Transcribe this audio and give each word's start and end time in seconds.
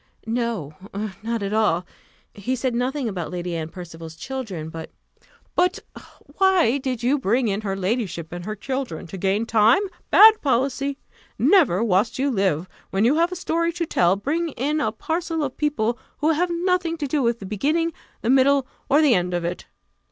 "No, 0.25 0.73
not 1.21 1.43
at 1.43 1.53
all; 1.53 1.85
he 2.33 2.55
said 2.55 2.73
nothing 2.73 3.07
about 3.07 3.29
Lady 3.29 3.55
Anne 3.55 3.69
Percival's 3.69 4.15
children, 4.15 4.69
but" 4.69 4.89
"But 5.55 5.77
why 6.39 6.71
then 6.71 6.81
did 6.81 7.03
you 7.03 7.19
bring 7.19 7.47
in 7.47 7.61
her 7.61 7.75
ladyship 7.75 8.31
and 8.31 8.43
her 8.43 8.55
children? 8.55 9.05
To 9.05 9.17
gain 9.19 9.45
time? 9.45 9.83
Bad 10.09 10.41
policy! 10.41 10.97
Never, 11.37 11.83
whilst 11.83 12.17
you 12.17 12.31
live, 12.31 12.67
when 12.89 13.05
you 13.05 13.13
have 13.17 13.31
a 13.31 13.35
story 13.35 13.71
to 13.73 13.85
tell, 13.85 14.15
bring 14.15 14.49
in 14.53 14.81
a 14.81 14.91
parcel 14.91 15.43
of 15.43 15.55
people 15.55 15.99
who 16.17 16.31
have 16.31 16.49
nothing 16.49 16.97
to 16.97 17.05
do 17.05 17.21
with 17.21 17.37
the 17.37 17.45
beginning, 17.45 17.93
the 18.23 18.31
middle, 18.31 18.65
or 18.89 19.03
the 19.03 19.13
end 19.13 19.35
of 19.35 19.45
it. 19.45 19.67